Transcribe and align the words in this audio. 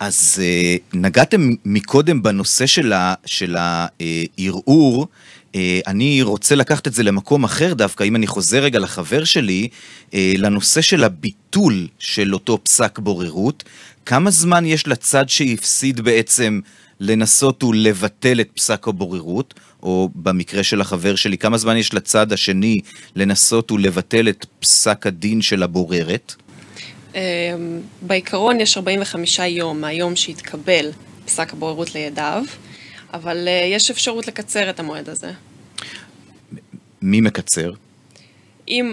אז 0.00 0.42
uh, 0.42 0.96
נגעתם 0.96 1.50
מקודם 1.64 2.22
בנושא 2.22 2.66
של 3.26 3.56
הערעור. 3.56 5.06
Uh, 5.52 5.56
אני 5.86 6.22
רוצה 6.22 6.54
לקחת 6.54 6.86
את 6.86 6.94
זה 6.94 7.02
למקום 7.02 7.44
אחר 7.44 7.74
דווקא, 7.74 8.04
אם 8.04 8.16
אני 8.16 8.26
חוזר 8.26 8.62
רגע 8.62 8.78
לחבר 8.78 9.24
שלי, 9.24 9.68
uh, 10.10 10.14
לנושא 10.36 10.80
של 10.80 11.04
הביטול 11.04 11.88
של 11.98 12.34
אותו 12.34 12.58
פסק 12.62 12.98
בוררות. 12.98 13.64
כמה 14.06 14.30
זמן 14.30 14.66
יש 14.66 14.86
לצד 14.86 15.28
שהפסיד 15.28 16.00
בעצם 16.00 16.60
לנסות 17.00 17.64
ולבטל 17.64 18.40
את 18.40 18.48
פסק 18.54 18.88
הבוררות, 18.88 19.54
או 19.82 20.10
במקרה 20.14 20.62
של 20.62 20.80
החבר 20.80 21.16
שלי, 21.16 21.38
כמה 21.38 21.58
זמן 21.58 21.76
יש 21.76 21.94
לצד 21.94 22.32
השני 22.32 22.80
לנסות 23.16 23.72
ולבטל 23.72 24.28
את 24.28 24.46
פסק 24.60 25.06
הדין 25.06 25.42
של 25.42 25.62
הבוררת? 25.62 26.34
אמ, 27.14 27.80
בעיקרון 28.02 28.60
יש 28.60 28.76
45 28.76 29.38
יום 29.38 29.80
מהיום 29.80 30.16
שהתקבל 30.16 30.90
פסק 31.24 31.52
הבוררות 31.52 31.94
לידיו, 31.94 32.42
אבל 33.12 33.48
אה, 33.48 33.66
יש 33.72 33.90
אפשרות 33.90 34.26
לקצר 34.26 34.70
את 34.70 34.80
המועד 34.80 35.08
הזה. 35.08 35.32
מי 37.02 37.20
מקצר? 37.20 37.72
אם 38.68 38.92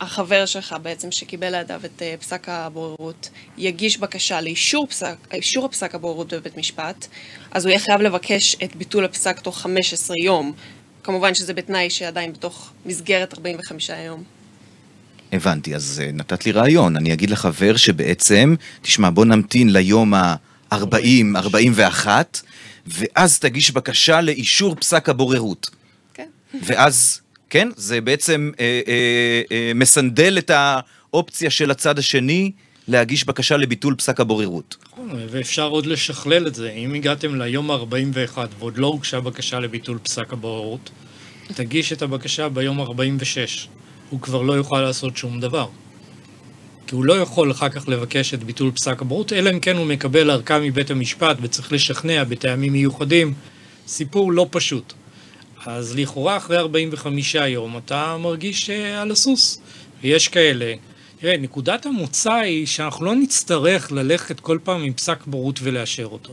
החבר 0.00 0.46
שלך 0.46 0.76
בעצם 0.82 1.12
שקיבל 1.12 1.56
לידיו 1.56 1.80
את 1.84 2.02
אה, 2.02 2.14
פסק 2.20 2.48
הבוררות 2.48 3.30
יגיש 3.58 3.98
בקשה 3.98 4.40
לאישור 4.40 4.86
פסק, 4.86 5.16
אישור 5.32 5.64
הפסק 5.64 5.94
הבוררות 5.94 6.32
בבית 6.32 6.56
משפט, 6.56 7.06
אז 7.50 7.64
הוא 7.64 7.70
יהיה 7.70 7.80
חייב 7.80 8.00
לבקש 8.00 8.56
את 8.64 8.76
ביטול 8.76 9.04
הפסק 9.04 9.40
תוך 9.40 9.58
15 9.58 10.16
יום. 10.24 10.52
כמובן 11.02 11.34
שזה 11.34 11.54
בתנאי 11.54 11.90
שעדיין 11.90 12.32
בתוך 12.32 12.72
מסגרת 12.86 13.34
45 13.34 13.90
יום. 14.06 14.24
הבנתי, 15.32 15.74
אז 15.74 16.02
uh, 16.04 16.16
נתת 16.16 16.46
לי 16.46 16.52
רעיון. 16.52 16.96
אני 16.96 17.12
אגיד 17.12 17.30
לחבר 17.30 17.76
שבעצם, 17.76 18.54
תשמע, 18.82 19.10
בוא 19.10 19.24
נמתין 19.24 19.72
ליום 19.72 20.14
ה-40, 20.14 20.76
41, 21.36 22.40
ואז 22.86 23.38
תגיש 23.38 23.70
בקשה 23.70 24.20
לאישור 24.20 24.74
פסק 24.74 25.08
הבוררות. 25.08 25.70
כן. 26.14 26.28
ואז, 26.62 27.20
כן, 27.50 27.68
זה 27.76 28.00
בעצם 28.00 28.50
אה, 28.60 28.80
אה, 28.88 29.42
אה, 29.52 29.72
מסנדל 29.74 30.38
את 30.38 30.50
האופציה 30.54 31.50
של 31.50 31.70
הצד 31.70 31.98
השני 31.98 32.52
להגיש 32.88 33.24
בקשה 33.24 33.56
לביטול 33.56 33.94
פסק 33.94 34.20
הבוררות. 34.20 34.76
ואפשר 35.30 35.68
עוד 35.68 35.86
לשכלל 35.86 36.46
את 36.46 36.54
זה. 36.54 36.70
אם 36.70 36.94
הגעתם 36.94 37.34
ליום 37.34 37.70
ה-41 37.70 38.38
ועוד 38.58 38.78
לא 38.78 38.86
הוגשה 38.86 39.20
בקשה 39.20 39.60
לביטול 39.60 39.98
פסק 40.02 40.32
הבוררות, 40.32 40.90
תגיש 41.54 41.92
את 41.92 42.02
הבקשה 42.02 42.48
ביום 42.48 42.80
ה-46. 42.80 43.68
הוא 44.12 44.20
כבר 44.20 44.42
לא 44.42 44.52
יוכל 44.52 44.80
לעשות 44.80 45.16
שום 45.16 45.40
דבר. 45.40 45.66
כי 46.86 46.94
הוא 46.94 47.04
לא 47.04 47.12
יכול 47.20 47.50
אחר 47.50 47.68
כך 47.68 47.88
לבקש 47.88 48.34
את 48.34 48.44
ביטול 48.44 48.70
פסק 48.70 49.02
הבוררות, 49.02 49.32
אלא 49.32 49.50
אם 49.50 49.60
כן 49.60 49.76
הוא 49.76 49.86
מקבל 49.86 50.30
ארכה 50.30 50.58
מבית 50.58 50.90
המשפט 50.90 51.36
וצריך 51.42 51.72
לשכנע 51.72 52.24
בטעמים 52.24 52.72
מיוחדים. 52.72 53.34
סיפור 53.86 54.32
לא 54.32 54.46
פשוט. 54.50 54.92
אז 55.66 55.96
לכאורה 55.96 56.36
אחרי 56.36 56.58
45 56.58 57.34
יום 57.34 57.76
אתה 57.76 58.16
מרגיש 58.20 58.70
אה, 58.70 59.02
על 59.02 59.10
הסוס. 59.10 59.60
ויש 60.02 60.28
כאלה. 60.28 60.74
תראה, 61.20 61.36
נקודת 61.36 61.86
המוצא 61.86 62.32
היא 62.32 62.66
שאנחנו 62.66 63.04
לא 63.04 63.14
נצטרך 63.14 63.92
ללכת 63.92 64.40
כל 64.40 64.58
פעם 64.64 64.82
עם 64.82 64.92
פסק 64.92 65.26
בורות 65.26 65.58
ולאשר 65.62 66.06
אותו. 66.06 66.32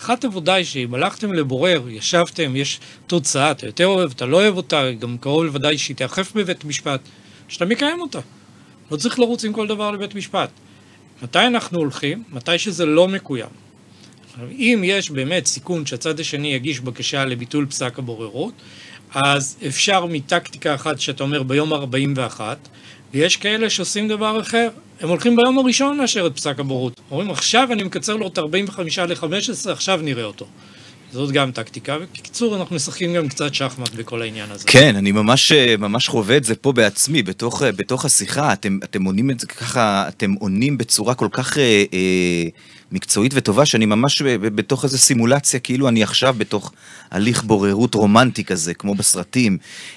אחת 0.00 0.24
עבודה 0.24 0.54
היא 0.54 0.64
שאם 0.64 0.94
הלכתם 0.94 1.32
לבורר, 1.32 1.88
ישבתם, 1.88 2.56
יש 2.56 2.80
תוצאה, 3.06 3.50
אתה 3.50 3.66
יותר 3.66 3.86
אוהב, 3.86 4.10
אתה 4.10 4.26
לא 4.26 4.36
אוהב 4.36 4.56
אותה, 4.56 4.92
גם 4.98 5.18
קרוב 5.18 5.44
לוודאי 5.44 5.78
שהיא 5.78 5.96
תיאכף 5.96 6.32
בבית 6.34 6.64
משפט, 6.64 7.00
שאתה 7.48 7.64
מקיים 7.64 8.00
אותה. 8.00 8.18
לא 8.90 8.96
צריך 8.96 9.18
לרוץ 9.18 9.44
עם 9.44 9.52
כל 9.52 9.66
דבר 9.66 9.90
לבית 9.90 10.14
משפט. 10.14 10.50
מתי 11.22 11.38
אנחנו 11.38 11.78
הולכים? 11.78 12.22
מתי 12.32 12.58
שזה 12.58 12.86
לא 12.86 13.08
מקוים. 13.08 13.48
אם 14.50 14.82
יש 14.84 15.10
באמת 15.10 15.46
סיכון 15.46 15.86
שהצד 15.86 16.20
השני 16.20 16.54
יגיש 16.54 16.80
בקשה 16.80 17.24
לביטול 17.24 17.66
פסק 17.66 17.98
הבוררות, 17.98 18.54
אז 19.14 19.56
אפשר 19.66 20.06
מטקטיקה 20.06 20.74
אחת 20.74 21.00
שאתה 21.00 21.22
אומר 21.22 21.42
ביום 21.42 21.72
41, 21.72 22.68
ויש 23.14 23.36
כאלה 23.36 23.70
שעושים 23.70 24.08
דבר 24.08 24.40
אחר, 24.40 24.68
הם 25.00 25.08
הולכים 25.08 25.36
ביום 25.36 25.58
הראשון 25.58 25.98
לאשר 25.98 26.26
את 26.26 26.36
פסק 26.36 26.58
הבורות. 26.58 27.00
אומרים, 27.10 27.30
עכשיו 27.30 27.68
אני 27.72 27.82
מקצר 27.82 28.16
לו 28.16 28.26
את 28.26 28.38
45 28.38 28.98
ל-15, 28.98 29.70
עכשיו 29.70 30.00
נראה 30.02 30.24
אותו. 30.24 30.46
זאת 31.12 31.30
גם 31.30 31.52
טקטיקה, 31.52 31.96
ובקיצור 32.00 32.56
אנחנו 32.56 32.76
משחקים 32.76 33.14
גם 33.14 33.28
קצת 33.28 33.54
שחמט 33.54 33.94
בכל 33.94 34.22
העניין 34.22 34.50
הזה. 34.50 34.64
כן, 34.66 34.96
אני 34.96 35.12
ממש, 35.12 35.52
ממש 35.78 36.08
חווה 36.08 36.36
את 36.36 36.44
זה 36.44 36.54
פה 36.54 36.72
בעצמי, 36.72 37.22
בתוך, 37.22 37.62
בתוך 37.62 38.04
השיחה, 38.04 38.52
אתם, 38.52 38.78
אתם 38.84 39.04
עונים 39.04 39.30
את 39.30 39.40
זה 39.40 39.46
ככה, 39.46 40.08
אתם 40.08 40.32
עונים 40.32 40.78
בצורה 40.78 41.14
כל 41.14 41.28
כך 41.32 41.58
אה, 41.58 41.84
אה, 41.92 42.48
מקצועית 42.92 43.32
וטובה, 43.34 43.66
שאני 43.66 43.86
ממש 43.86 44.22
בתוך 44.22 44.84
איזו 44.84 44.98
סימולציה, 44.98 45.60
כאילו 45.60 45.88
אני 45.88 46.02
עכשיו 46.02 46.34
בתוך 46.38 46.72
הליך 47.10 47.42
בוררות 47.42 47.94
רומנטי 47.94 48.44
כזה, 48.44 48.74
כמו 48.74 48.94
בסרטים. 48.94 49.58